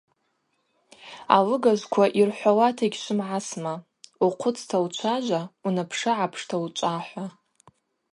Алыгажвква 1.35 2.05
йырхӏвауата 2.17 2.83
йгьшвмагӏасма: 2.87 3.73
Ухъвыцта 4.25 4.75
учважва, 4.85 5.41
унапшыгӏапшта– 5.65 6.55
учӏва– 6.63 6.95
хӏва. 7.07 7.25